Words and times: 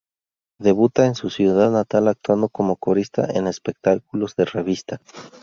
Debuta 0.57 1.05
en 1.05 1.13
su 1.13 1.29
ciudad 1.29 1.69
natal, 1.69 2.07
actuando 2.07 2.49
como 2.49 2.75
corista 2.75 3.27
en 3.37 3.45
espectáculos 3.45 4.35
de 4.35 4.45
Revista. 4.45 4.99